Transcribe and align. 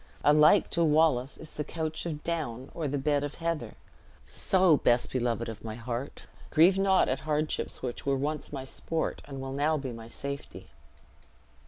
Alike 0.23 0.71
to 0.71 0.83
Wallace 0.83 1.37
is 1.37 1.53
the 1.53 1.63
couch 1.63 2.07
of 2.07 2.23
down 2.23 2.71
or 2.73 2.87
the 2.87 2.97
bed 2.97 3.23
of 3.23 3.35
heather; 3.35 3.75
so, 4.25 4.77
best 4.77 5.11
beloved 5.11 5.47
of 5.47 5.63
my 5.63 5.75
heart, 5.75 6.23
grieve 6.49 6.79
not 6.79 7.07
at 7.07 7.19
hardships 7.19 7.83
which 7.83 8.03
were 8.03 8.17
once 8.17 8.51
my 8.51 8.63
sport, 8.63 9.21
and 9.25 9.39
will 9.39 9.53
now 9.53 9.77
be 9.77 9.91
my 9.91 10.07
safety." 10.07 10.71